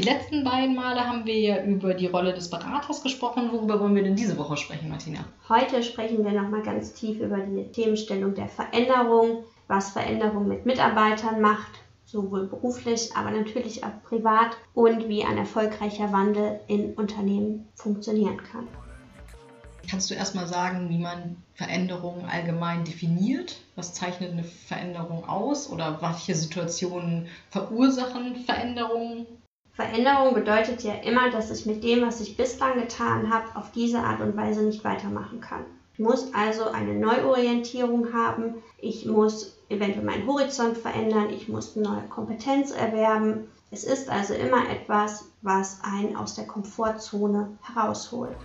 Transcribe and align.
Die 0.00 0.08
letzten 0.08 0.44
beiden 0.44 0.76
Male 0.76 1.06
haben 1.06 1.26
wir 1.26 1.38
ja 1.38 1.62
über 1.62 1.92
die 1.92 2.06
Rolle 2.06 2.32
des 2.32 2.48
Beraters 2.48 3.02
gesprochen. 3.02 3.50
Worüber 3.52 3.78
wollen 3.80 3.94
wir 3.94 4.02
denn 4.02 4.16
diese 4.16 4.38
Woche 4.38 4.56
sprechen, 4.56 4.88
Martina? 4.88 5.26
Heute 5.46 5.82
sprechen 5.82 6.24
wir 6.24 6.32
nochmal 6.32 6.62
ganz 6.62 6.94
tief 6.94 7.20
über 7.20 7.36
die 7.36 7.70
Themenstellung 7.70 8.34
der 8.34 8.48
Veränderung, 8.48 9.44
was 9.68 9.90
Veränderung 9.90 10.48
mit 10.48 10.64
Mitarbeitern 10.64 11.42
macht, 11.42 11.72
sowohl 12.06 12.46
beruflich, 12.46 13.10
aber 13.14 13.30
natürlich 13.30 13.84
auch 13.84 14.02
privat 14.02 14.56
und 14.72 15.06
wie 15.06 15.22
ein 15.22 15.36
erfolgreicher 15.36 16.10
Wandel 16.10 16.60
in 16.66 16.94
Unternehmen 16.94 17.68
funktionieren 17.74 18.38
kann. 18.38 18.68
Kannst 19.90 20.10
du 20.10 20.14
erstmal 20.14 20.46
sagen, 20.46 20.88
wie 20.88 20.98
man 20.98 21.36
Veränderungen 21.52 22.24
allgemein 22.24 22.86
definiert? 22.86 23.60
Was 23.76 23.92
zeichnet 23.92 24.30
eine 24.30 24.44
Veränderung 24.44 25.28
aus 25.28 25.68
oder 25.68 26.00
welche 26.00 26.34
Situationen 26.34 27.28
verursachen 27.50 28.36
Veränderungen? 28.46 29.26
Veränderung 29.72 30.34
bedeutet 30.34 30.82
ja 30.82 30.94
immer, 30.94 31.30
dass 31.30 31.50
ich 31.50 31.66
mit 31.66 31.82
dem, 31.84 32.02
was 32.02 32.20
ich 32.20 32.36
bislang 32.36 32.74
getan 32.74 33.30
habe, 33.30 33.54
auf 33.54 33.70
diese 33.72 34.00
Art 34.00 34.20
und 34.20 34.36
Weise 34.36 34.62
nicht 34.62 34.84
weitermachen 34.84 35.40
kann. 35.40 35.64
Ich 35.94 36.00
muss 36.00 36.32
also 36.34 36.64
eine 36.64 36.94
Neuorientierung 36.94 38.12
haben, 38.12 38.54
ich 38.78 39.06
muss 39.06 39.56
eventuell 39.68 40.04
meinen 40.04 40.26
Horizont 40.26 40.76
verändern, 40.76 41.30
ich 41.30 41.48
muss 41.48 41.76
eine 41.76 41.88
neue 41.88 42.08
Kompetenz 42.08 42.70
erwerben. 42.72 43.48
Es 43.70 43.84
ist 43.84 44.10
also 44.10 44.34
immer 44.34 44.68
etwas, 44.68 45.26
was 45.42 45.80
einen 45.82 46.16
aus 46.16 46.34
der 46.34 46.46
Komfortzone 46.46 47.56
herausholt. 47.62 48.36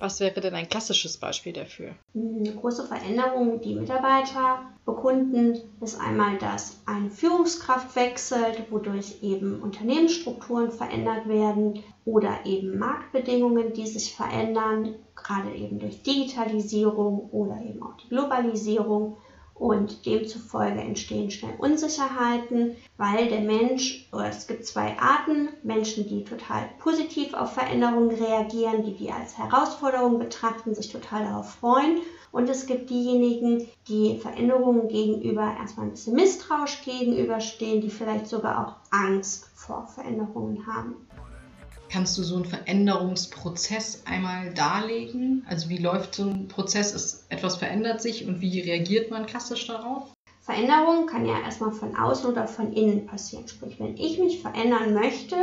Was 0.00 0.20
wäre 0.20 0.40
denn 0.40 0.54
ein 0.54 0.68
klassisches 0.68 1.16
Beispiel 1.16 1.52
dafür? 1.52 1.90
Eine 2.14 2.54
große 2.54 2.86
Veränderung, 2.86 3.60
die 3.60 3.74
Mitarbeiter 3.74 4.60
bekunden, 4.84 5.58
ist 5.80 6.00
einmal, 6.00 6.38
dass 6.38 6.80
eine 6.86 7.10
Führungskraft 7.10 7.94
wechselt, 7.96 8.70
wodurch 8.70 9.22
eben 9.22 9.60
Unternehmensstrukturen 9.60 10.70
verändert 10.70 11.28
werden 11.28 11.82
oder 12.04 12.46
eben 12.46 12.78
Marktbedingungen, 12.78 13.72
die 13.72 13.86
sich 13.86 14.14
verändern, 14.14 14.94
gerade 15.14 15.52
eben 15.54 15.78
durch 15.78 16.02
Digitalisierung 16.02 17.28
oder 17.30 17.60
eben 17.60 17.82
auch 17.82 17.96
die 17.96 18.08
Globalisierung 18.08 19.16
und 19.58 20.06
demzufolge 20.06 20.80
entstehen 20.80 21.30
schnell 21.30 21.54
Unsicherheiten, 21.58 22.76
weil 22.96 23.28
der 23.28 23.40
Mensch, 23.40 24.08
oder 24.12 24.28
es 24.28 24.46
gibt 24.46 24.66
zwei 24.66 24.96
Arten, 24.98 25.48
Menschen, 25.62 26.08
die 26.08 26.24
total 26.24 26.68
positiv 26.78 27.34
auf 27.34 27.52
Veränderungen 27.52 28.10
reagieren, 28.10 28.84
die 28.84 28.94
die 28.94 29.10
als 29.10 29.36
Herausforderung 29.36 30.18
betrachten, 30.18 30.74
sich 30.74 30.90
total 30.90 31.24
darauf 31.24 31.50
freuen 31.50 32.00
und 32.30 32.48
es 32.48 32.66
gibt 32.66 32.90
diejenigen, 32.90 33.66
die 33.88 34.18
Veränderungen 34.18 34.88
gegenüber 34.88 35.56
erstmal 35.58 35.86
ein 35.86 35.92
bisschen 35.92 36.14
misstrauisch 36.14 36.82
gegenüberstehen, 36.84 37.80
die 37.80 37.90
vielleicht 37.90 38.26
sogar 38.26 38.66
auch 38.66 38.74
Angst 38.90 39.50
vor 39.54 39.86
Veränderungen 39.86 40.66
haben. 40.66 41.07
Kannst 41.90 42.18
du 42.18 42.22
so 42.22 42.36
einen 42.36 42.44
Veränderungsprozess 42.44 44.02
einmal 44.04 44.52
darlegen? 44.52 45.46
Also 45.48 45.70
wie 45.70 45.78
läuft 45.78 46.14
so 46.14 46.24
ein 46.24 46.48
Prozess? 46.48 46.92
Ist, 46.92 47.24
etwas 47.30 47.56
verändert 47.56 48.02
sich 48.02 48.26
und 48.26 48.40
wie 48.40 48.60
reagiert 48.60 49.10
man 49.10 49.24
klassisch 49.24 49.66
darauf? 49.66 50.12
Veränderung 50.40 51.06
kann 51.06 51.26
ja 51.26 51.40
erstmal 51.40 51.72
von 51.72 51.94
außen 51.94 52.30
oder 52.30 52.46
von 52.46 52.72
innen 52.72 53.06
passieren. 53.06 53.48
Sprich, 53.48 53.78
wenn 53.80 53.96
ich 53.96 54.18
mich 54.18 54.40
verändern 54.40 54.94
möchte, 54.94 55.36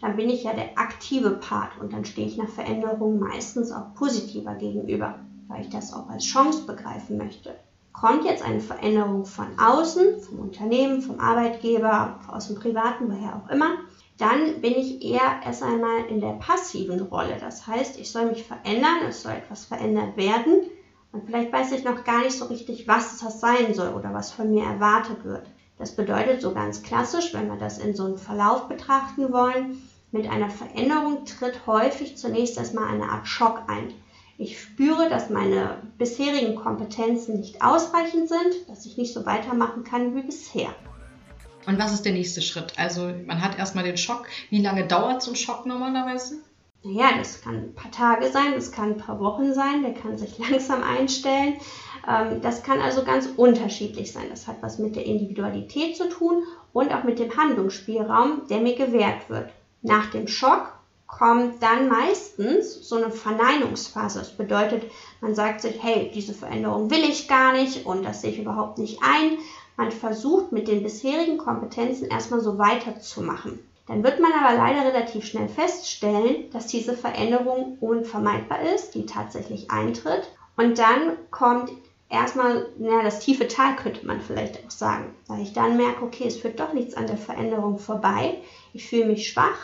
dann 0.00 0.16
bin 0.16 0.30
ich 0.30 0.44
ja 0.44 0.54
der 0.54 0.78
aktive 0.78 1.32
Part 1.32 1.78
und 1.78 1.92
dann 1.92 2.04
stehe 2.04 2.26
ich 2.26 2.36
nach 2.36 2.48
Veränderung 2.48 3.18
meistens 3.18 3.70
auch 3.70 3.94
positiver 3.94 4.54
gegenüber, 4.54 5.18
weil 5.48 5.62
ich 5.62 5.68
das 5.70 5.92
auch 5.92 6.08
als 6.08 6.24
Chance 6.24 6.66
begreifen 6.66 7.18
möchte. 7.18 7.54
Kommt 7.98 8.24
jetzt 8.24 8.44
eine 8.44 8.60
Veränderung 8.60 9.24
von 9.24 9.58
außen, 9.58 10.20
vom 10.20 10.40
Unternehmen, 10.40 11.00
vom 11.00 11.18
Arbeitgeber, 11.18 12.20
aus 12.28 12.48
dem 12.48 12.56
Privaten, 12.56 13.10
woher 13.10 13.36
auch 13.36 13.50
immer, 13.50 13.78
dann 14.18 14.60
bin 14.60 14.74
ich 14.74 15.02
eher 15.02 15.40
erst 15.44 15.62
einmal 15.62 16.04
in 16.06 16.20
der 16.20 16.34
passiven 16.34 17.00
Rolle. 17.00 17.38
Das 17.40 17.66
heißt, 17.66 17.98
ich 17.98 18.10
soll 18.10 18.26
mich 18.26 18.44
verändern, 18.44 18.98
es 19.08 19.22
soll 19.22 19.32
etwas 19.32 19.64
verändert 19.64 20.16
werden 20.16 20.62
und 21.12 21.24
vielleicht 21.24 21.52
weiß 21.52 21.72
ich 21.72 21.84
noch 21.84 22.04
gar 22.04 22.22
nicht 22.22 22.36
so 22.36 22.46
richtig, 22.46 22.86
was 22.86 23.18
das 23.18 23.40
sein 23.40 23.72
soll 23.72 23.94
oder 23.94 24.12
was 24.12 24.30
von 24.30 24.50
mir 24.50 24.64
erwartet 24.64 25.24
wird. 25.24 25.46
Das 25.78 25.96
bedeutet 25.96 26.40
so 26.42 26.52
ganz 26.52 26.82
klassisch, 26.82 27.32
wenn 27.32 27.48
wir 27.48 27.56
das 27.56 27.78
in 27.78 27.94
so 27.94 28.04
einem 28.04 28.18
Verlauf 28.18 28.68
betrachten 28.68 29.32
wollen, 29.32 29.82
mit 30.12 30.28
einer 30.30 30.50
Veränderung 30.50 31.24
tritt 31.24 31.66
häufig 31.66 32.16
zunächst 32.16 32.56
erstmal 32.56 32.88
eine 32.88 33.10
Art 33.10 33.26
Schock 33.26 33.62
ein. 33.66 33.92
Ich 34.38 34.60
spüre, 34.60 35.08
dass 35.08 35.30
meine 35.30 35.78
bisherigen 35.96 36.56
Kompetenzen 36.56 37.40
nicht 37.40 37.62
ausreichend 37.62 38.28
sind, 38.28 38.68
dass 38.68 38.84
ich 38.84 38.98
nicht 38.98 39.14
so 39.14 39.24
weitermachen 39.24 39.82
kann 39.82 40.14
wie 40.14 40.22
bisher. 40.22 40.68
Und 41.66 41.78
was 41.78 41.92
ist 41.92 42.04
der 42.04 42.12
nächste 42.12 42.42
Schritt? 42.42 42.74
Also 42.76 43.12
man 43.26 43.42
hat 43.42 43.58
erstmal 43.58 43.84
den 43.84 43.96
Schock. 43.96 44.26
Wie 44.50 44.62
lange 44.62 44.86
dauert 44.86 45.22
so 45.22 45.32
ein 45.32 45.36
Schock 45.36 45.64
normalerweise? 45.64 46.36
Naja, 46.84 47.16
das 47.18 47.40
kann 47.40 47.56
ein 47.56 47.74
paar 47.74 47.90
Tage 47.90 48.30
sein, 48.30 48.52
das 48.54 48.70
kann 48.70 48.90
ein 48.90 48.98
paar 48.98 49.18
Wochen 49.18 49.54
sein, 49.54 49.82
der 49.82 49.94
kann 49.94 50.18
sich 50.18 50.38
langsam 50.50 50.82
einstellen. 50.82 51.54
Ähm, 52.06 52.40
das 52.42 52.62
kann 52.62 52.80
also 52.80 53.04
ganz 53.04 53.28
unterschiedlich 53.36 54.12
sein. 54.12 54.26
Das 54.30 54.46
hat 54.46 54.58
was 54.60 54.78
mit 54.78 54.94
der 54.96 55.06
Individualität 55.06 55.96
zu 55.96 56.08
tun 56.08 56.44
und 56.72 56.94
auch 56.94 57.04
mit 57.04 57.18
dem 57.18 57.36
Handlungsspielraum, 57.36 58.42
der 58.48 58.60
mir 58.60 58.76
gewährt 58.76 59.28
wird. 59.28 59.50
Nach 59.82 60.10
dem 60.10 60.28
Schock 60.28 60.75
kommt 61.06 61.62
dann 61.62 61.88
meistens 61.88 62.88
so 62.88 62.96
eine 62.96 63.10
Verneinungsphase. 63.10 64.18
Das 64.18 64.36
bedeutet, 64.36 64.90
man 65.20 65.34
sagt 65.34 65.60
sich, 65.60 65.82
hey, 65.82 66.10
diese 66.14 66.34
Veränderung 66.34 66.90
will 66.90 67.04
ich 67.04 67.28
gar 67.28 67.52
nicht 67.52 67.86
und 67.86 68.04
das 68.04 68.20
sehe 68.20 68.32
ich 68.32 68.38
überhaupt 68.38 68.78
nicht 68.78 69.00
ein. 69.02 69.38
Man 69.76 69.92
versucht 69.92 70.52
mit 70.52 70.68
den 70.68 70.82
bisherigen 70.82 71.38
Kompetenzen 71.38 72.08
erstmal 72.08 72.40
so 72.40 72.58
weiterzumachen. 72.58 73.60
Dann 73.86 74.02
wird 74.02 74.20
man 74.20 74.32
aber 74.32 74.56
leider 74.56 74.84
relativ 74.84 75.26
schnell 75.26 75.48
feststellen, 75.48 76.50
dass 76.50 76.66
diese 76.66 76.96
Veränderung 76.96 77.78
unvermeidbar 77.80 78.62
ist, 78.74 78.94
die 78.94 79.06
tatsächlich 79.06 79.70
eintritt. 79.70 80.28
Und 80.56 80.78
dann 80.78 81.16
kommt 81.30 81.70
erstmal 82.08 82.66
na, 82.78 83.02
das 83.02 83.20
tiefe 83.20 83.46
Tal, 83.46 83.76
könnte 83.76 84.06
man 84.06 84.20
vielleicht 84.20 84.64
auch 84.64 84.70
sagen, 84.70 85.14
weil 85.28 85.42
ich 85.42 85.52
dann 85.52 85.76
merke, 85.76 86.04
okay, 86.04 86.24
es 86.26 86.36
führt 86.36 86.58
doch 86.58 86.72
nichts 86.72 86.94
an 86.94 87.06
der 87.06 87.16
Veränderung 87.16 87.78
vorbei. 87.78 88.38
Ich 88.72 88.88
fühle 88.88 89.06
mich 89.06 89.28
schwach. 89.28 89.58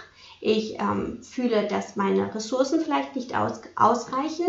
Ich 0.44 0.80
ähm, 0.80 1.22
fühle, 1.22 1.68
dass 1.68 1.94
meine 1.94 2.34
Ressourcen 2.34 2.80
vielleicht 2.80 3.14
nicht 3.14 3.36
aus, 3.36 3.60
ausreichen 3.76 4.48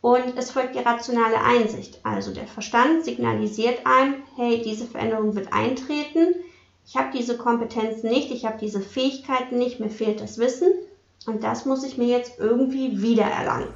und 0.00 0.38
es 0.38 0.50
folgt 0.50 0.74
die 0.74 0.78
rationale 0.78 1.38
Einsicht. 1.38 2.00
Also 2.02 2.32
der 2.32 2.46
Verstand 2.46 3.04
signalisiert 3.04 3.80
einem, 3.84 4.22
hey, 4.36 4.62
diese 4.64 4.86
Veränderung 4.86 5.36
wird 5.36 5.52
eintreten. 5.52 6.34
Ich 6.86 6.96
habe 6.96 7.10
diese 7.14 7.36
Kompetenzen 7.36 8.08
nicht, 8.08 8.30
ich 8.30 8.46
habe 8.46 8.56
diese 8.58 8.80
Fähigkeiten 8.80 9.58
nicht, 9.58 9.80
mir 9.80 9.90
fehlt 9.90 10.22
das 10.22 10.38
Wissen 10.38 10.72
und 11.26 11.44
das 11.44 11.66
muss 11.66 11.84
ich 11.84 11.98
mir 11.98 12.08
jetzt 12.08 12.38
irgendwie 12.38 13.02
wiedererlangen. 13.02 13.68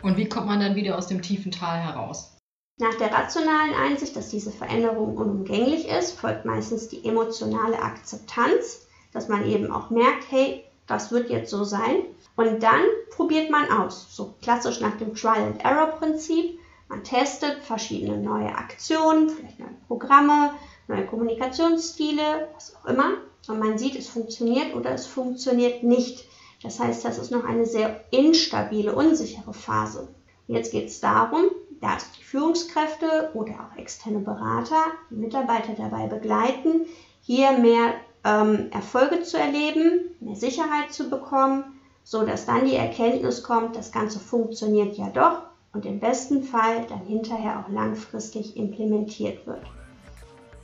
Und 0.00 0.16
wie 0.16 0.30
kommt 0.30 0.46
man 0.46 0.60
dann 0.60 0.76
wieder 0.76 0.96
aus 0.96 1.08
dem 1.08 1.20
tiefen 1.20 1.52
Tal 1.52 1.78
heraus? 1.78 2.38
Nach 2.78 2.94
der 2.94 3.12
rationalen 3.12 3.74
Einsicht, 3.74 4.16
dass 4.16 4.30
diese 4.30 4.50
Veränderung 4.50 5.18
unumgänglich 5.18 5.88
ist, 5.88 6.18
folgt 6.18 6.46
meistens 6.46 6.88
die 6.88 7.04
emotionale 7.04 7.82
Akzeptanz, 7.82 8.86
dass 9.12 9.28
man 9.28 9.46
eben 9.46 9.70
auch 9.70 9.90
merkt, 9.90 10.24
hey, 10.30 10.65
das 10.86 11.10
wird 11.10 11.30
jetzt 11.30 11.50
so 11.50 11.64
sein. 11.64 12.04
Und 12.36 12.62
dann 12.62 12.82
probiert 13.10 13.50
man 13.50 13.70
aus, 13.70 14.06
so 14.10 14.34
klassisch 14.42 14.80
nach 14.80 14.96
dem 14.98 15.14
Trial-and-Error-Prinzip. 15.14 16.58
Man 16.88 17.02
testet 17.02 17.64
verschiedene 17.64 18.18
neue 18.18 18.54
Aktionen, 18.54 19.28
vielleicht 19.30 19.58
neue 19.58 19.74
Programme, 19.88 20.52
neue 20.86 21.06
Kommunikationsstile, 21.06 22.48
was 22.54 22.76
auch 22.76 22.86
immer. 22.86 23.14
Und 23.48 23.58
man 23.58 23.78
sieht, 23.78 23.96
es 23.96 24.08
funktioniert 24.08 24.74
oder 24.74 24.90
es 24.90 25.06
funktioniert 25.06 25.82
nicht. 25.82 26.26
Das 26.62 26.78
heißt, 26.78 27.04
das 27.04 27.18
ist 27.18 27.30
noch 27.30 27.44
eine 27.44 27.66
sehr 27.66 28.04
instabile, 28.10 28.94
unsichere 28.94 29.54
Phase. 29.54 30.08
Jetzt 30.46 30.72
geht 30.72 30.88
es 30.88 31.00
darum, 31.00 31.46
dass 31.80 32.10
die 32.12 32.22
Führungskräfte 32.22 33.30
oder 33.34 33.52
auch 33.52 33.78
externe 33.78 34.20
Berater 34.20 34.84
die 35.10 35.16
Mitarbeiter 35.16 35.74
dabei 35.76 36.06
begleiten, 36.06 36.86
hier 37.20 37.52
mehr 37.58 37.94
ähm, 38.26 38.70
Erfolge 38.72 39.22
zu 39.22 39.38
erleben, 39.38 40.10
mehr 40.20 40.36
Sicherheit 40.36 40.92
zu 40.92 41.08
bekommen 41.08 41.76
so 42.06 42.24
dass 42.24 42.46
dann 42.46 42.64
die 42.64 42.76
Erkenntnis 42.76 43.42
kommt, 43.42 43.74
das 43.74 43.90
Ganze 43.90 44.20
funktioniert 44.20 44.96
ja 44.96 45.08
doch 45.08 45.42
und 45.72 45.84
im 45.84 45.98
besten 45.98 46.44
Fall 46.44 46.86
dann 46.88 47.04
hinterher 47.04 47.58
auch 47.58 47.68
langfristig 47.68 48.56
implementiert 48.56 49.44
wird. 49.44 49.62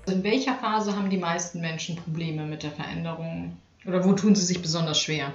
In 0.07 0.23
welcher 0.23 0.55
Phase 0.55 0.97
haben 0.97 1.11
die 1.11 1.19
meisten 1.19 1.61
Menschen 1.61 1.97
Probleme 1.97 2.45
mit 2.45 2.63
der 2.63 2.71
Veränderung? 2.71 3.57
Oder 3.85 4.05
wo 4.05 4.13
tun 4.13 4.37
sie 4.37 4.45
sich 4.45 4.63
besonders 4.63 5.01
schwer? 5.01 5.33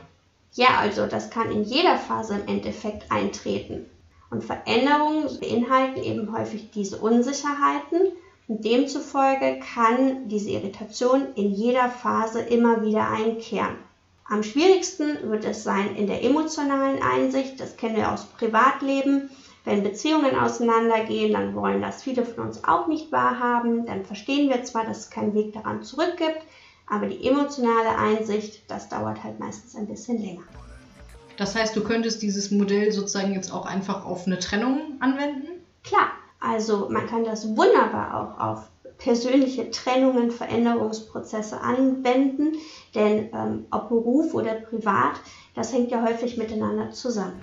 Ja, 0.53 0.77
also 0.80 1.07
das 1.07 1.30
kann 1.30 1.51
in 1.51 1.63
jeder 1.63 1.97
Phase 1.97 2.35
im 2.35 2.47
Endeffekt 2.47 3.12
eintreten. 3.12 3.85
Und 4.30 4.45
Veränderungen 4.45 5.27
beinhalten 5.41 6.01
eben 6.01 6.31
häufig 6.31 6.71
diese 6.71 7.00
Unsicherheiten 7.00 8.13
und 8.47 8.63
demzufolge 8.63 9.59
kann 9.73 10.27
diese 10.29 10.51
Irritation 10.51 11.33
in 11.35 11.53
jeder 11.53 11.89
Phase 11.89 12.39
immer 12.39 12.81
wieder 12.83 13.09
einkehren. 13.09 13.75
Am 14.29 14.44
schwierigsten 14.44 15.29
wird 15.29 15.45
es 15.45 15.63
sein 15.63 15.95
in 15.95 16.07
der 16.07 16.23
emotionalen 16.23 17.01
Einsicht, 17.01 17.59
das 17.59 17.77
kennen 17.77 17.95
wir 17.95 18.11
aus 18.11 18.25
Privatleben. 18.25 19.29
Wenn 19.63 19.83
Beziehungen 19.83 20.38
auseinandergehen, 20.38 21.33
dann 21.33 21.53
wollen 21.55 21.81
das 21.81 22.03
viele 22.03 22.25
von 22.25 22.47
uns 22.47 22.63
auch 22.63 22.88
nicht 22.88 23.11
wahrhaben. 23.11 23.85
Dann 23.85 24.05
verstehen 24.05 24.49
wir 24.49 24.63
zwar, 24.63 24.85
dass 24.85 24.99
es 24.99 25.09
keinen 25.09 25.33
Weg 25.33 25.53
daran 25.53 25.83
zurück 25.83 26.15
gibt, 26.17 26.41
aber 26.88 27.07
die 27.07 27.27
emotionale 27.27 27.97
Einsicht, 27.97 28.69
das 28.69 28.88
dauert 28.88 29.23
halt 29.23 29.39
meistens 29.39 29.75
ein 29.75 29.88
bisschen 29.88 30.21
länger. 30.21 30.44
Das 31.38 31.55
heißt, 31.55 31.75
du 31.75 31.83
könntest 31.83 32.21
dieses 32.21 32.49
Modell 32.51 32.91
sozusagen 32.91 33.33
jetzt 33.33 33.51
auch 33.51 33.65
einfach 33.65 34.05
auf 34.05 34.25
eine 34.25 34.39
Trennung 34.39 34.97
anwenden? 34.99 35.47
Klar, 35.83 36.11
also 36.47 36.88
man 36.89 37.07
kann 37.07 37.23
das 37.23 37.55
wunderbar 37.55 38.15
auch 38.15 38.39
auf 38.39 38.69
persönliche 38.97 39.69
Trennungen, 39.69 40.31
Veränderungsprozesse 40.31 41.61
anwenden, 41.61 42.55
denn 42.95 43.29
ähm, 43.33 43.65
ob 43.69 43.89
Beruf 43.89 44.33
oder 44.33 44.55
privat, 44.55 45.19
das 45.55 45.73
hängt 45.73 45.91
ja 45.91 46.03
häufig 46.03 46.38
miteinander 46.38 46.91
zusammen. 46.91 47.41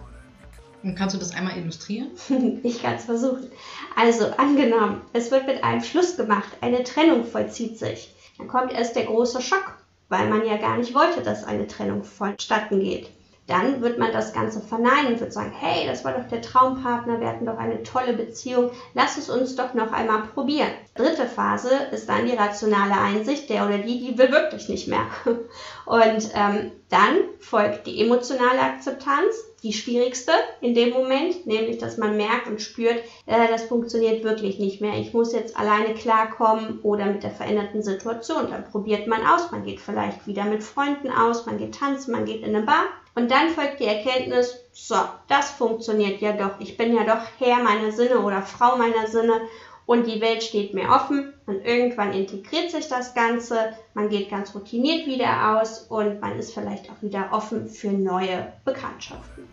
Und 0.83 0.97
kannst 0.97 1.15
du 1.15 1.19
das 1.19 1.35
einmal 1.35 1.56
illustrieren? 1.56 2.11
ich 2.62 2.83
kann 2.83 2.95
es 2.95 3.05
versuchen. 3.05 3.51
Also 3.97 4.27
angenommen, 4.37 5.01
es 5.12 5.31
wird 5.31 5.47
mit 5.47 5.62
einem 5.62 5.83
Schluss 5.83 6.17
gemacht, 6.17 6.49
eine 6.61 6.83
Trennung 6.83 7.25
vollzieht 7.25 7.79
sich. 7.79 8.15
Dann 8.37 8.49
kommt 8.49 8.73
erst 8.73 8.97
der 8.97 9.05
große 9.05 9.41
Schock, 9.41 9.79
weil 10.09 10.29
man 10.29 10.45
ja 10.45 10.56
gar 10.56 10.77
nicht 10.77 10.95
wollte, 10.95 11.23
dass 11.23 11.45
eine 11.45 11.67
Trennung 11.67 12.05
vonstatten 12.05 12.81
geht. 12.81 13.09
Dann 13.46 13.82
wird 13.82 13.99
man 13.99 14.12
das 14.12 14.32
Ganze 14.32 14.61
verneinen 14.61 15.12
und 15.12 15.20
wird 15.20 15.32
sagen, 15.32 15.52
hey, 15.55 15.87
das 15.87 16.05
war 16.05 16.12
doch 16.12 16.26
der 16.29 16.41
Traumpartner, 16.41 17.20
wir 17.20 17.29
hatten 17.29 17.44
doch 17.44 17.58
eine 17.58 17.82
tolle 17.82 18.14
Beziehung, 18.14 18.70
lass 18.94 19.19
es 19.19 19.29
uns 19.29 19.55
doch 19.55 19.75
noch 19.75 19.93
einmal 19.93 20.23
probieren. 20.23 20.70
Dritte 20.94 21.26
Phase 21.26 21.70
ist 21.93 22.08
dann 22.08 22.26
die 22.26 22.37
rationale 22.37 22.99
Einsicht, 22.99 23.50
der 23.50 23.67
oder 23.67 23.79
die, 23.79 24.00
die 24.00 24.17
will 24.17 24.31
wirklich 24.31 24.69
nicht 24.69 24.88
mehr. 24.88 25.06
Und 25.85 26.31
ähm, 26.35 26.73
dann 26.88 27.17
folgt 27.38 27.87
die 27.87 28.00
emotionale 28.00 28.61
Akzeptanz, 28.61 29.35
die 29.62 29.73
schwierigste 29.73 30.32
in 30.61 30.75
dem 30.75 30.91
Moment, 30.91 31.46
nämlich 31.46 31.79
dass 31.79 31.96
man 31.99 32.17
merkt 32.17 32.46
und 32.46 32.61
spürt, 32.61 32.99
äh, 33.26 33.49
das 33.49 33.64
funktioniert 33.64 34.23
wirklich 34.23 34.58
nicht 34.58 34.81
mehr. 34.81 34.99
Ich 34.99 35.12
muss 35.12 35.32
jetzt 35.32 35.56
alleine 35.56 35.94
klarkommen 35.94 36.81
oder 36.82 37.06
mit 37.06 37.23
der 37.23 37.31
veränderten 37.31 37.82
Situation. 37.82 38.50
Dann 38.50 38.64
probiert 38.64 39.06
man 39.06 39.26
aus, 39.26 39.50
man 39.50 39.64
geht 39.64 39.81
vielleicht 39.81 40.26
wieder 40.26 40.44
mit 40.44 40.62
Freunden 40.62 41.11
aus, 41.11 41.46
man 41.46 41.58
geht 41.58 41.75
tanzen, 41.75 42.12
man 42.12 42.26
geht 42.26 42.43
in 42.43 42.55
eine 42.55 42.64
Bar. 42.64 42.85
Und 43.15 43.31
dann 43.31 43.51
folgt 43.51 43.81
die 43.81 43.87
Erkenntnis, 43.87 44.59
so, 44.73 44.97
das 45.29 45.51
funktioniert 45.51 46.21
ja 46.21 46.33
doch. 46.33 46.59
Ich 46.59 46.77
bin 46.77 46.95
ja 46.95 47.05
doch 47.05 47.23
Herr 47.39 47.63
meiner 47.63 47.93
Sinne 47.93 48.19
oder 48.19 48.43
Frau 48.43 48.77
meiner 48.77 49.07
Sinne 49.07 49.41
und 49.87 50.07
die 50.07 50.21
Welt 50.21 50.43
steht 50.43 50.75
mir 50.75 50.89
offen 50.89 51.33
und 51.47 51.65
irgendwann 51.65 52.13
integriert 52.13 52.71
sich 52.71 52.89
das 52.89 53.15
Ganze, 53.15 53.75
man 53.93 54.09
geht 54.09 54.31
ganz 54.31 54.55
routiniert 54.55 55.07
wieder 55.07 55.59
aus 55.59 55.87
und 55.89 56.21
man 56.21 56.39
ist 56.39 56.55
vielleicht 56.55 56.91
auch 56.91 57.03
wieder 57.03 57.29
offen 57.33 57.69
für 57.69 57.93
neue 57.93 58.53
Bekanntschaften. 58.65 59.45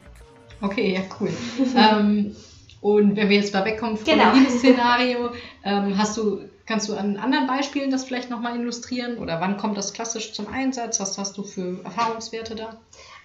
Okay, 0.62 0.94
ja, 0.94 1.02
cool. 1.20 1.34
ähm, 1.76 2.36
und 2.82 3.16
wenn 3.16 3.30
wir 3.30 3.38
jetzt 3.38 3.54
mal 3.54 3.66
wegkommen 3.66 3.98
von 3.98 4.06
genau. 4.06 4.34
dem 4.34 4.50
Szenario, 4.50 5.32
ähm, 5.64 5.98
hast 5.98 6.18
du, 6.18 6.50
kannst 6.66 6.90
du 6.90 6.96
an 6.96 7.18
anderen 7.18 7.46
Beispielen 7.46 7.92
das 7.92 8.06
vielleicht 8.06 8.30
nochmal 8.30 8.60
illustrieren? 8.60 9.18
Oder 9.18 9.42
wann 9.42 9.58
kommt 9.58 9.78
das 9.78 9.94
klassisch 9.94 10.34
zum 10.34 10.48
Einsatz? 10.48 11.00
Was 11.00 11.18
hast 11.18 11.38
du 11.38 11.44
für 11.44 11.84
Erfahrungswerte 11.84 12.56
da? 12.56 12.78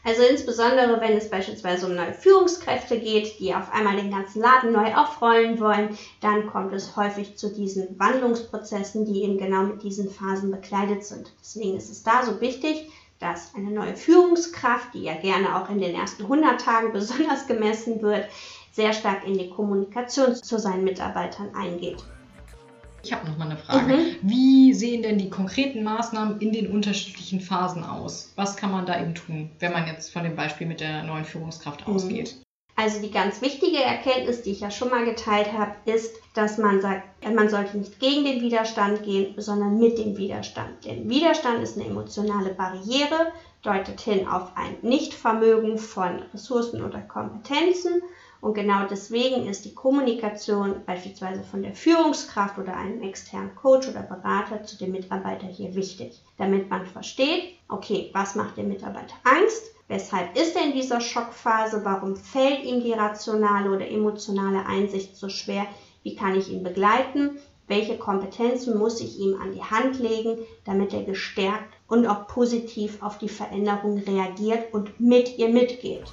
Also 0.07 0.23
insbesondere, 0.23 1.01
wenn 1.01 1.17
es 1.17 1.29
beispielsweise 1.29 1.87
um 1.87 1.97
neue 1.97 2.13
Führungskräfte 2.13 3.01
geht, 3.01 3.41
die 3.41 3.53
auf 3.53 3.73
einmal 3.73 3.97
den 3.97 4.13
ganzen 4.13 4.41
Laden 4.41 4.71
neu 4.71 4.95
aufrollen 4.95 5.59
wollen, 5.59 5.99
dann 6.21 6.47
kommt 6.47 6.73
es 6.73 6.95
häufig 6.95 7.37
zu 7.37 7.53
diesen 7.53 7.99
Wandlungsprozessen, 7.99 9.05
die 9.05 9.25
eben 9.25 9.37
genau 9.37 9.65
mit 9.65 9.83
diesen 9.83 10.09
Phasen 10.09 10.53
bekleidet 10.53 11.05
sind. 11.05 11.33
Deswegen 11.41 11.77
ist 11.77 11.91
es 11.91 12.05
da 12.05 12.25
so 12.25 12.41
wichtig, 12.41 12.89
dass 13.19 13.53
eine 13.57 13.73
neue 13.73 13.97
Führungskraft, 13.97 14.95
die 14.95 15.03
ja 15.03 15.15
gerne 15.15 15.57
auch 15.57 15.69
in 15.71 15.81
den 15.81 15.97
ersten 15.97 16.23
100 16.23 16.61
Tagen 16.61 16.93
besonders 16.93 17.49
gemessen 17.49 18.01
wird, 18.01 18.27
sehr 18.71 18.93
stark 18.93 19.27
in 19.27 19.37
die 19.37 19.51
Kommunikation 19.51 20.37
zu 20.37 20.61
seinen 20.61 20.85
Mitarbeitern 20.85 21.53
eingeht. 21.57 22.05
Ich 23.07 23.13
habe 23.13 23.29
noch 23.29 23.39
mal 23.39 23.45
eine 23.45 23.57
Frage. 23.57 23.95
Mhm. 23.95 24.17
Wie 24.23 24.75
sehen 24.75 25.05
denn 25.05 25.17
die 25.17 25.31
konkreten 25.31 25.85
Maßnahmen 25.85 26.41
in 26.41 26.51
den 26.51 26.69
unterschiedlichen 26.69 27.41
Phasen 27.41 27.85
aus? 27.85 28.33
Was 28.35 28.57
kann 28.57 28.73
man 28.73 28.85
da 28.85 29.01
eben 29.01 29.15
tun, 29.15 29.53
wenn 29.61 29.73
man 29.73 29.87
jetzt 29.87 30.13
von 30.13 30.25
dem 30.25 30.35
Beispiel 30.35 30.67
mit 30.67 30.81
der 30.81 31.05
neuen 31.05 31.25
Führungskraft 31.25 31.87
mhm. 31.87 31.95
ausgeht? 31.95 32.37
Also 32.75 33.01
die 33.01 33.13
ganz 33.13 33.41
wichtige 33.43 33.81
Erkenntnis, 33.81 34.43
die 34.43 34.51
ich 34.51 34.59
ja 34.59 34.73
schon 34.73 34.91
mal 34.91 35.05
geteilt 35.05 35.53
habe, 35.53 35.77
ist, 35.85 36.17
dass 36.35 36.59
man 36.59 36.81
sagt, 36.81 37.05
man 37.33 37.49
sollte 37.49 37.79
nicht 37.79 38.01
gegen 38.01 38.25
den 38.25 38.41
Widerstand 38.41 39.05
gehen, 39.05 39.41
sondern 39.41 39.79
mit 39.79 39.99
dem 39.99 40.17
Widerstand. 40.17 40.85
Denn 40.85 41.09
Widerstand 41.09 41.63
ist 41.63 41.79
eine 41.79 41.87
emotionale 41.87 42.55
Barriere, 42.55 43.33
deutet 43.63 44.01
hin 44.01 44.27
auf 44.27 44.51
ein 44.57 44.79
Nichtvermögen 44.83 45.79
von 45.79 46.23
Ressourcen 46.35 46.85
oder 46.85 46.99
Kompetenzen 46.99 48.03
und 48.47 48.55
genau 48.55 48.87
deswegen 48.89 49.49
ist 49.49 49.65
die 49.65 49.75
Kommunikation 49.75 50.85
beispielsweise 50.87 51.43
von 51.43 51.63
der 51.63 51.75
Führungskraft 51.75 52.57
oder 52.61 52.77
einem 52.77 53.03
externen 53.03 53.57
Coach 53.57 53.89
oder 53.89 54.03
Berater 54.03 54.63
zu 54.63 54.79
dem 54.79 54.93
Mitarbeiter 54.93 55.49
hier 55.49 55.75
wichtig, 55.75 56.23
damit 56.39 56.71
man 56.71 56.87
versteht, 56.87 57.57
okay, 57.69 58.09
was 58.13 58.37
macht 58.37 58.57
dem 58.57 58.69
Mitarbeiter 58.69 59.17
Angst? 59.25 59.65
Weshalb 59.89 60.37
ist 60.37 60.55
er 60.55 60.63
in 60.63 60.75
dieser 60.75 61.01
Schockphase? 61.01 61.81
Warum 61.85 62.15
fällt 62.15 62.63
ihm 62.63 62.85
die 62.85 62.93
rationale 62.93 63.69
oder 63.69 63.91
emotionale 63.91 64.65
Einsicht 64.65 65.17
so 65.17 65.29
schwer? 65.29 65.67
Wie 66.05 66.15
kann 66.15 66.37
ich 66.37 66.49
ihn 66.49 66.63
begleiten? 66.63 67.39
Welche 67.67 67.99
Kompetenzen 67.99 68.79
muss 68.79 69.01
ich 69.01 69.19
ihm 69.19 69.41
an 69.43 69.51
die 69.51 69.65
Hand 69.65 69.99
legen, 69.99 70.39
damit 70.65 70.95
er 70.95 71.03
gestärkt 71.03 71.75
und 71.89 72.07
auch 72.07 72.29
positiv 72.29 73.03
auf 73.03 73.19
die 73.19 73.29
Veränderung 73.29 73.99
reagiert 73.99 74.73
und 74.73 75.01
mit 75.01 75.37
ihr 75.37 75.49
mitgeht? 75.49 76.05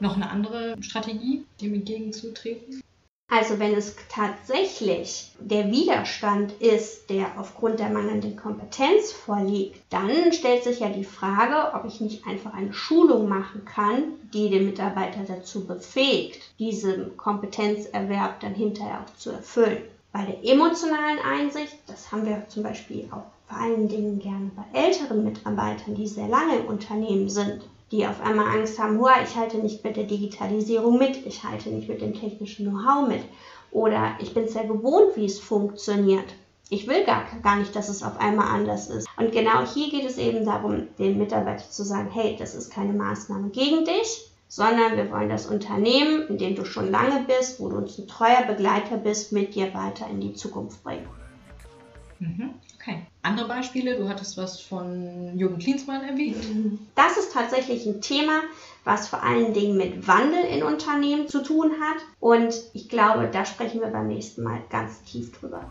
Noch 0.00 0.16
eine 0.16 0.30
andere 0.30 0.76
Strategie, 0.80 1.44
dem 1.60 1.74
entgegenzutreten? 1.74 2.82
Also 3.28 3.58
wenn 3.58 3.74
es 3.74 3.96
tatsächlich 4.08 5.32
der 5.40 5.72
Widerstand 5.72 6.52
ist, 6.60 7.10
der 7.10 7.40
aufgrund 7.40 7.80
der 7.80 7.88
mangelnden 7.88 8.36
Kompetenz 8.36 9.10
vorliegt, 9.10 9.80
dann 9.90 10.32
stellt 10.32 10.62
sich 10.62 10.78
ja 10.78 10.90
die 10.90 11.04
Frage, 11.04 11.74
ob 11.74 11.84
ich 11.86 12.00
nicht 12.00 12.24
einfach 12.24 12.54
eine 12.54 12.72
Schulung 12.72 13.28
machen 13.28 13.64
kann, 13.64 14.04
die 14.32 14.48
den 14.48 14.66
Mitarbeiter 14.66 15.24
dazu 15.26 15.66
befähigt, 15.66 16.40
diesen 16.60 17.16
Kompetenzerwerb 17.16 18.38
dann 18.40 18.54
hinterher 18.54 19.00
auch 19.00 19.16
zu 19.16 19.32
erfüllen. 19.32 19.82
Bei 20.12 20.24
der 20.24 20.44
emotionalen 20.44 21.18
Einsicht, 21.18 21.76
das 21.88 22.12
haben 22.12 22.26
wir 22.26 22.48
zum 22.48 22.62
Beispiel 22.62 23.08
auch 23.10 23.24
vor 23.48 23.58
allen 23.58 23.88
Dingen 23.88 24.20
gerne 24.20 24.52
bei 24.54 24.80
älteren 24.80 25.24
Mitarbeitern, 25.24 25.96
die 25.96 26.06
sehr 26.06 26.28
lange 26.28 26.56
im 26.58 26.66
Unternehmen 26.66 27.28
sind, 27.28 27.62
die 27.92 28.06
auf 28.06 28.20
einmal 28.20 28.48
Angst 28.48 28.78
haben, 28.78 28.98
wow, 28.98 29.16
ich 29.22 29.36
halte 29.36 29.58
nicht 29.58 29.84
mit 29.84 29.96
der 29.96 30.04
Digitalisierung 30.04 30.98
mit, 30.98 31.24
ich 31.24 31.44
halte 31.44 31.68
nicht 31.70 31.88
mit 31.88 32.00
dem 32.00 32.14
technischen 32.14 32.66
Know-how 32.66 33.08
mit 33.08 33.22
oder 33.70 34.16
ich 34.20 34.34
bin 34.34 34.44
es 34.44 34.54
ja 34.54 34.62
gewohnt, 34.62 35.16
wie 35.16 35.26
es 35.26 35.38
funktioniert. 35.38 36.34
Ich 36.68 36.88
will 36.88 37.04
gar, 37.04 37.24
gar 37.44 37.56
nicht, 37.56 37.76
dass 37.76 37.88
es 37.88 38.02
auf 38.02 38.18
einmal 38.18 38.48
anders 38.48 38.88
ist. 38.88 39.06
Und 39.16 39.30
genau 39.30 39.64
hier 39.64 39.88
geht 39.88 40.04
es 40.04 40.18
eben 40.18 40.44
darum, 40.44 40.88
den 40.98 41.16
Mitarbeiter 41.16 41.70
zu 41.70 41.84
sagen, 41.84 42.10
hey, 42.10 42.36
das 42.36 42.56
ist 42.56 42.72
keine 42.72 42.92
Maßnahme 42.92 43.50
gegen 43.50 43.84
dich, 43.84 44.32
sondern 44.48 44.96
wir 44.96 45.10
wollen 45.12 45.28
das 45.28 45.46
Unternehmen, 45.46 46.26
in 46.28 46.38
dem 46.38 46.56
du 46.56 46.64
schon 46.64 46.90
lange 46.90 47.24
bist, 47.24 47.60
wo 47.60 47.68
du 47.68 47.76
uns 47.76 47.98
ein 47.98 48.08
treuer 48.08 48.42
Begleiter 48.48 48.96
bist, 48.96 49.32
mit 49.32 49.54
dir 49.54 49.72
weiter 49.74 50.08
in 50.10 50.20
die 50.20 50.34
Zukunft 50.34 50.82
bringen. 50.82 51.06
Mhm. 52.18 52.54
Okay. 52.80 53.02
Andere 53.22 53.48
Beispiele? 53.48 53.96
Du 53.96 54.08
hattest 54.08 54.36
was 54.36 54.60
von 54.60 55.36
Jürgen 55.36 55.58
Klinsmann 55.58 56.08
erwähnt. 56.08 56.36
Das 56.94 57.16
ist 57.16 57.32
tatsächlich 57.32 57.84
ein 57.86 58.00
Thema, 58.00 58.42
was 58.84 59.08
vor 59.08 59.24
allen 59.24 59.52
Dingen 59.52 59.76
mit 59.76 60.06
Wandel 60.06 60.44
in 60.44 60.62
Unternehmen 60.62 61.26
zu 61.28 61.42
tun 61.42 61.72
hat. 61.80 61.96
Und 62.20 62.54
ich 62.74 62.88
glaube, 62.88 63.28
da 63.32 63.44
sprechen 63.44 63.80
wir 63.80 63.88
beim 63.88 64.06
nächsten 64.06 64.44
Mal 64.44 64.60
ganz 64.70 65.02
tief 65.02 65.36
drüber. 65.38 65.68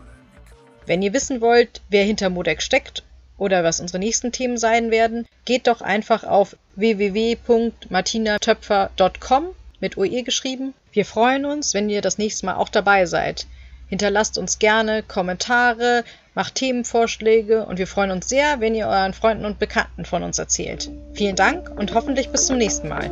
Wenn 0.84 1.00
ihr 1.02 1.14
wissen 1.14 1.40
wollt, 1.40 1.80
wer 1.88 2.04
hinter 2.04 2.30
Modex 2.30 2.64
steckt 2.64 3.02
oder 3.38 3.64
was 3.64 3.80
unsere 3.80 3.98
nächsten 3.98 4.30
Themen 4.32 4.58
sein 4.58 4.90
werden, 4.90 5.26
geht 5.44 5.66
doch 5.66 5.80
einfach 5.80 6.24
auf 6.24 6.56
www.martinatöpfer.com 6.76 9.44
mit 9.80 9.98
OE 9.98 10.22
geschrieben. 10.22 10.74
Wir 10.92 11.04
freuen 11.04 11.44
uns, 11.44 11.74
wenn 11.74 11.90
ihr 11.90 12.02
das 12.02 12.18
nächste 12.18 12.46
Mal 12.46 12.54
auch 12.56 12.68
dabei 12.68 13.06
seid. 13.06 13.46
Hinterlasst 13.88 14.38
uns 14.38 14.58
gerne 14.58 15.02
Kommentare, 15.02 16.04
macht 16.34 16.56
Themenvorschläge 16.56 17.64
und 17.66 17.78
wir 17.78 17.86
freuen 17.86 18.10
uns 18.10 18.28
sehr, 18.28 18.60
wenn 18.60 18.74
ihr 18.74 18.88
euren 18.88 19.14
Freunden 19.14 19.44
und 19.44 19.58
Bekannten 19.58 20.04
von 20.04 20.22
uns 20.22 20.38
erzählt. 20.38 20.90
Vielen 21.14 21.36
Dank 21.36 21.70
und 21.70 21.94
hoffentlich 21.94 22.30
bis 22.30 22.46
zum 22.46 22.58
nächsten 22.58 22.88
Mal. 22.88 23.10